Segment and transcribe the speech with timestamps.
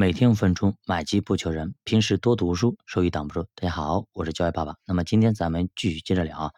[0.00, 1.74] 每天五分钟，买基不求人。
[1.84, 3.42] 平时多读书，收益挡不住。
[3.54, 4.76] 大家好，我是教育爸爸。
[4.86, 6.52] 那么今天咱们继续接着聊啊。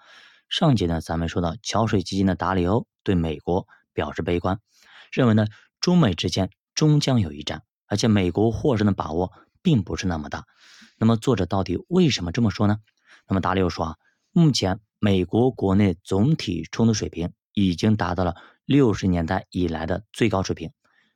[0.48, 4.60] 上节呢，咱们说到桥水基金的达里欧对美国表示悲观，
[5.10, 5.48] 认为呢
[5.80, 10.44] 中美之间终将有一战，而且美国获胜的把握并不是那么大。
[10.96, 12.76] 那么作者到底为什么这么说呢？
[13.26, 13.96] 那么达里欧说啊，
[14.30, 18.36] 目前美国国内总体冲突水平已经达到了
[18.66, 20.70] 六十年代以来的最高水平。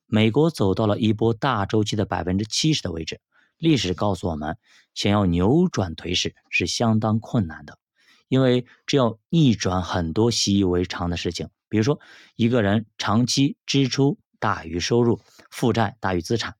[0.06, 3.20] 美国走到了一波大周期的百分之七十的位置，
[3.58, 4.56] 历史告诉我们，
[4.94, 7.78] 想要扭转颓势是相当困难的，
[8.28, 11.98] 因为这要逆转很多习以为常的事情，比如说
[12.36, 16.54] 一个人长期支出大于收入，负债大于资产，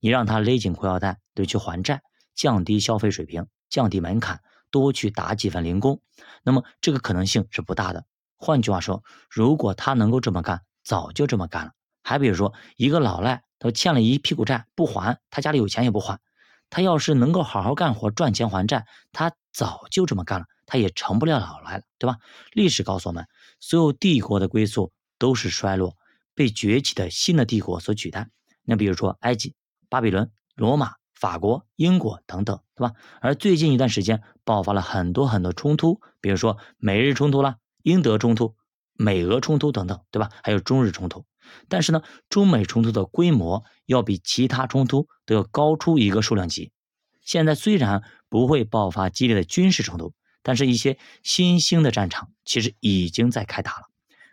[0.00, 2.02] 你让他勒紧裤腰带得去还债，
[2.34, 4.40] 降低消费水平，降低门槛，
[4.72, 6.00] 多去打几份零工，
[6.42, 8.04] 那么这个可能性是不大的。
[8.36, 11.72] 换句话说，如果他能够这么干，早就这么干了。
[12.02, 16.20] 还比如说，一个老赖，他欠了一屁股债不还，他家里有钱也不还。
[16.70, 22.18] 他要是能够好好干活赚钱还债，他早就这么干了，他也成不了老赖了，对吧？
[22.52, 23.26] 历史告诉我们，
[23.58, 25.96] 所有帝国的归宿都是衰落，
[26.34, 28.28] 被崛起的新的帝国所取代。
[28.64, 29.54] 那比如说埃及、
[29.88, 32.92] 巴比伦、罗马、法国、英国等等，对吧？
[33.22, 38.56] 而最近一段时间爆发了很多很多冲突，比如说美日冲突啦、英德冲突、
[38.92, 40.28] 美俄冲突等等，对吧？
[40.42, 41.24] 还有中日冲突。
[41.68, 46.72] 但是呢，中美冲突的规模要比其他冲突都要高出一个数量级。
[47.22, 53.88] 现在虽然不会爆发激烈的军事冲突，但是一些新兴的战场其实已经在开打了。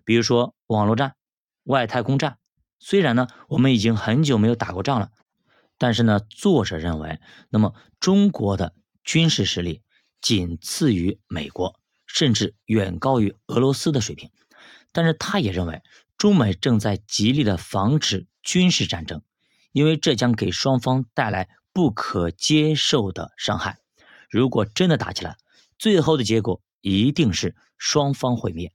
[0.05, 1.15] 比如说网络战、
[1.63, 2.37] 外太空战。
[2.79, 5.09] 虽然呢，我们已经很久没有打过仗了，
[5.77, 7.19] 但是呢，作者认为，
[7.49, 9.81] 那么中国的军事实力
[10.21, 14.29] 仅次于美国，甚至远高于俄罗斯的水平。
[14.91, 15.81] 但是他也认为。
[16.17, 19.21] 中美正在极力的防止军事战争，
[19.71, 23.79] 因为这将给双方带来不可接受的伤害。
[24.29, 25.37] 如果真的打起来，
[25.77, 28.73] 最后的结果一定是双方毁灭。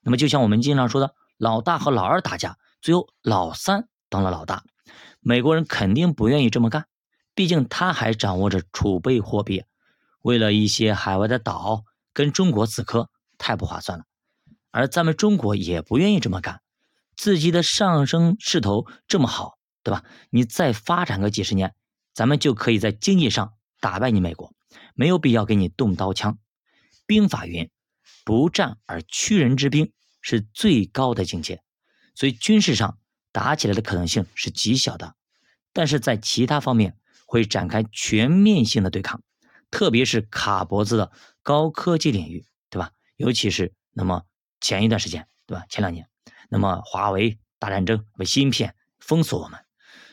[0.00, 4.64] 那么，就像我们经常说的，老大和老二打架，最后老三当了老大，
[5.20, 6.86] 美国人肯定不愿意这么干，
[7.34, 9.64] 毕竟他还掌握着储备货币，
[10.22, 13.08] 为了一些海外的岛跟中国死磕
[13.38, 14.04] 太不划算了，
[14.70, 16.61] 而咱们中国也不愿意这么干。
[17.22, 20.02] 自己的上升势头这么好，对吧？
[20.30, 21.72] 你再发展个几十年，
[22.12, 24.52] 咱们就可以在经济上打败你美国，
[24.96, 26.40] 没有必要给你动刀枪。
[27.06, 27.70] 兵法云
[28.26, 31.62] ：“不战而屈人之兵，是最高的境界。”
[32.16, 32.98] 所以军事上
[33.30, 35.14] 打起来的可能性是极小的，
[35.72, 39.22] 但是在其他方面会展开全面性的对抗，
[39.70, 41.12] 特别是卡脖子的
[41.44, 42.90] 高科技领域，对吧？
[43.16, 44.24] 尤其是那么
[44.60, 45.64] 前一段时间，对吧？
[45.68, 46.08] 前两年。
[46.52, 49.58] 那么，华为大战争为芯片封锁我们，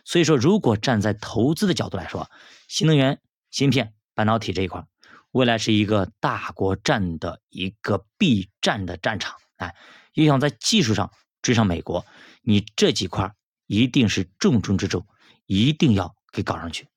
[0.05, 2.31] 所以说，如果站在投资的角度来说，
[2.69, 3.19] 新能源、
[3.51, 4.85] 芯片、半导体这一块，
[5.31, 9.35] 未来是一个大国战的一个必战的战场。
[9.57, 9.75] 哎，
[10.13, 11.11] 又想在技术上
[11.41, 12.05] 追上美国，
[12.41, 13.35] 你这几块
[13.67, 15.05] 一定是重中之重，
[15.45, 16.87] 一定要给搞上去。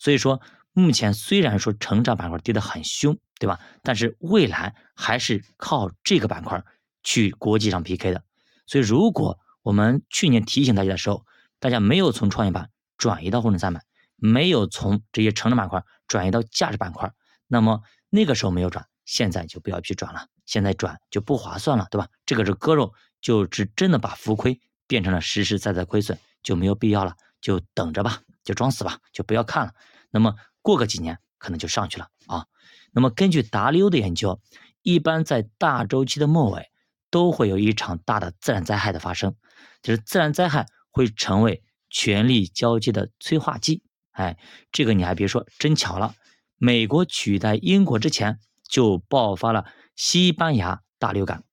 [0.00, 0.40] 所以说，
[0.72, 3.60] 目前虽然说成长板块跌得很凶，对吧？
[3.84, 6.64] 但是未来还是靠这个板块
[7.04, 8.24] 去国际上 PK 的。
[8.70, 11.26] 所以，如果我们去年提醒大家的时候，
[11.58, 13.82] 大家没有从创业板转移到沪深三百，
[14.14, 17.12] 没有从这些成长板块转移到价值板块，
[17.48, 20.28] 那么那个时候没有转，现在就不要去转了。
[20.46, 22.06] 现在转就不划算了，对吧？
[22.24, 29.72] 这个是割肉，就是真的把浮亏变成了实实在在亏损，就没有必要了，就等着吧，就装死吧，就不要看了。
[30.10, 32.46] 那么过个几年可能就上去了啊。
[32.92, 34.40] 那么根据达利欧的研究，
[34.82, 36.70] 一般在大周期的末尾。
[37.10, 39.34] 都会有一场大的自然灾害的发生，
[39.82, 43.82] 就是自然灾害会成为权力交接的催化剂。
[44.12, 44.38] 哎，
[44.72, 46.14] 这个你还别说，真巧了，
[46.56, 48.38] 美国取代英国之前
[48.68, 49.66] 就爆发了
[49.96, 51.44] 西班牙大流感，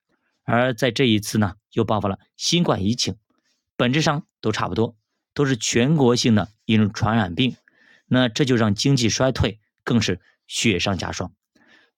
[0.43, 3.15] 而在这一次呢，又爆发了新冠疫情，
[3.75, 4.95] 本质上都差不多，
[5.33, 7.55] 都是全国性的一种传染病。
[8.07, 11.33] 那这就让经济衰退更是雪上加霜。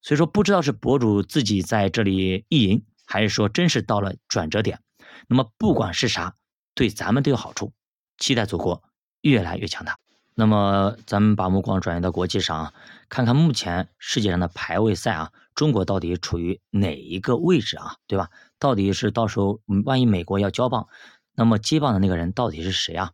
[0.02, 2.84] 所以说，不知道是博主自己在这里意淫。
[3.12, 4.80] 还是说，真是到了转折点？
[5.28, 6.36] 那么不管是啥，
[6.76, 7.74] 对咱们都有好处。
[8.20, 8.84] 期待祖国
[9.22, 9.98] 越来越强大。
[10.36, 12.74] 那么咱们把目光转移到国际上啊，
[13.10, 17.96] 看看目前世界上的排位赛啊，中国到底处于哪一个位置啊？
[18.06, 18.30] 对吧？
[18.60, 20.88] 到底是到时候万一美国要交棒，
[21.34, 23.14] 那么接棒的那个人到底是谁啊？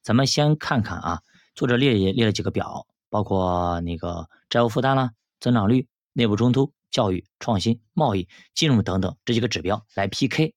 [0.00, 1.20] 咱们先看看啊，
[1.54, 6.72] 作者列列了几个表，包括那个债务负担啦、增长率、内部冲突。
[6.94, 10.54] 教育、创新、贸易、金融等等这几个指标来 PK。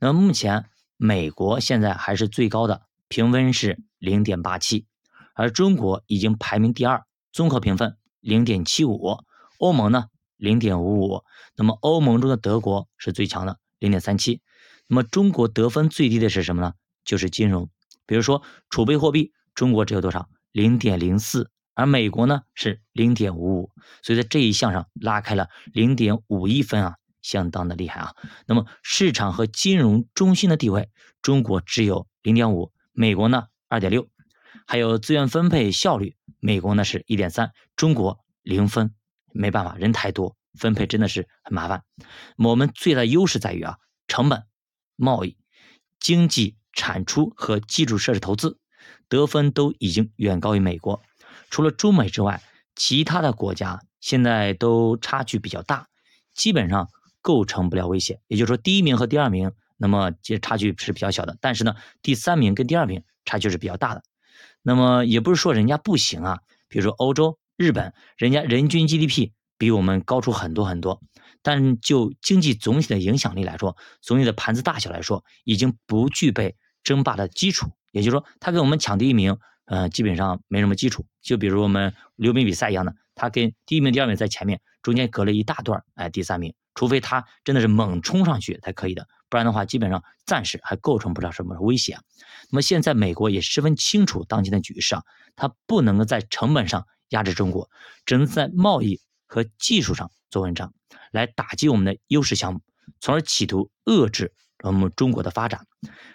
[0.00, 4.84] 那么目前美国现在还是最高的，评分是零点八七，
[5.32, 9.20] 而中国已经排名第二，综合评分零点七五，
[9.58, 10.06] 欧盟呢
[10.36, 11.22] 零点五五，
[11.56, 14.42] 那么欧盟中的德国是最强的零点三七，
[14.88, 16.72] 那么中国得分最低的是什么呢？
[17.04, 17.70] 就是金融，
[18.06, 20.28] 比如说储备货币，中国只有多少？
[20.50, 23.70] 零点零四，而美国呢是零点五五，
[24.02, 28.14] 所以在这一项上拉开了零点五一分啊，相当的厉害啊。
[28.46, 30.88] 那么市场和金融中心的地位，
[31.20, 34.08] 中国只有零点五，美国呢二点六。
[34.66, 38.94] 还有资源分配效率，美国呢是一点三，中国零分，
[39.32, 41.84] 没办法，人太多，分配真的是很麻烦。
[42.36, 43.76] 我们最大的优势在于啊，
[44.08, 44.44] 成本、
[44.96, 45.36] 贸易、
[46.00, 48.58] 经济产出和基础设施投资
[49.08, 51.02] 得分都已经远高于美国。
[51.50, 52.42] 除了中美之外，
[52.74, 55.88] 其他的国家现在都差距比较大，
[56.34, 56.88] 基本上
[57.22, 58.20] 构成不了威胁。
[58.26, 64.02] 也就是说，第一名和第二名，那么其实差距是比较小的，但是呢，第三名跟第二名差距是比较大的。
[64.62, 71.00] 那么也不是说人家不行啊，比如说欧洲、日本，人家人均 GDP 比我们高出很多很多，
[71.40, 77.70] 但就经济总体的影响力来说，总体的盘子大小来说，已经不具备争霸的基础。
[77.92, 81.06] 也就是说，他跟我们抢第一名，呃，基本上没什么基础。
[81.22, 89.06] 就比如我们溜冰比赛一样的，他跟第一名、第二名在前面，中间隔了一大段，哎，第三名，除非他真的是猛冲上去才可以的。
[89.28, 91.98] 不然的话，基本上暂时还构成不了什么威胁。
[92.50, 95.02] 那么现在美国也十分清楚当前的局势啊，
[95.34, 97.68] 它不能够在成本上压制中国，
[98.04, 100.72] 只能在贸易和技术上做文章，
[101.10, 102.60] 来打击我们的优势项目，
[103.00, 105.66] 从而企图遏制我们中国的发展。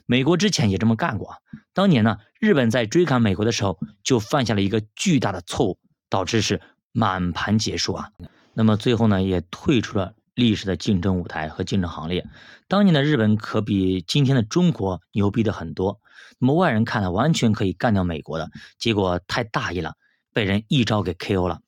[0.05, 1.35] 美国之前也这么干过，
[1.73, 5.79] 当年呢，日本在追赶美国的时候，就犯下了一个巨大的错误，
[6.09, 6.61] 导致是
[6.91, 8.09] 满盘皆输啊。
[8.53, 10.13] 那么最后呢，也退出了。
[10.33, 12.25] 历史的竞争舞台和竞争行列，
[12.69, 15.99] 当年的日本可比今天的中国牛逼的很多。
[16.39, 18.49] 那么外人看来完全可以干掉美国的，
[18.79, 19.95] 结果太大意了，
[20.33, 21.59] 被人一招给 KO 了。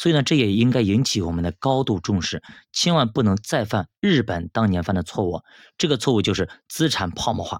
[0.00, 2.42] 所以呢，这也应该引起我们的高度重视，
[2.72, 5.42] 千万不能再犯日本当年犯的错误。
[5.76, 7.58] 这个错误就是资产泡沫化。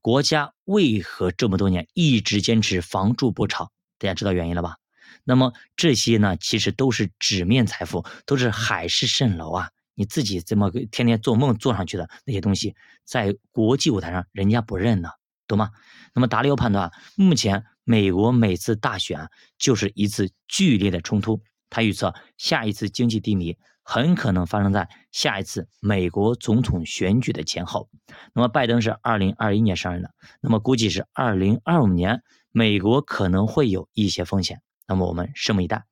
[0.00, 3.70] 国家为何这么多年一直坚持房住不炒？
[3.98, 4.76] 大家知道原因了吧？
[5.22, 9.68] 那么这些呢，其实都是纸面财富，都是海市蜃楼啊。
[9.94, 12.74] 你自己这么天天做梦做上去的那些东西，
[13.04, 15.10] 在国际舞台上人家不认呢，
[15.46, 15.68] 懂吗？
[16.14, 19.28] 那么达里欧判断，目前美国每次大选
[19.58, 21.42] 就是一次剧烈的冲突。
[21.72, 27.88] 他预测下一次经济低迷很可能发生在下一次美国总统选举的前后。
[28.34, 30.10] 那么拜登是二零二一年上任的，
[30.40, 32.22] 那么估计是二零二五年
[32.52, 34.60] 美国可能会有一些风险。
[34.86, 35.86] 那么我们拭目以待。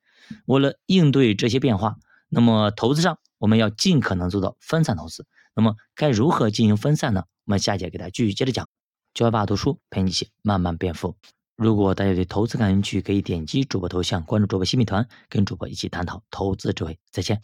[0.45, 1.97] 为了应对这些变化，
[2.29, 3.19] 那么投资上。
[3.39, 7.25] 我们要尽可能做到分散投资，那么该如何进行分散呢？
[7.47, 8.69] 我们下节给大家继续接着讲。
[9.15, 11.17] 教爸读书陪你一起慢慢变富。
[11.61, 16.99] 如果大家对投资感兴趣，可以点击主播头像关注主播新米团，跟主播一起探讨投资智慧。
[17.11, 17.39] 再见。